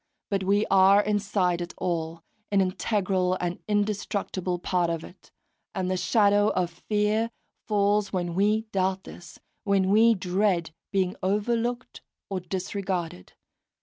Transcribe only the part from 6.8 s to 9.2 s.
fear falls when we doubt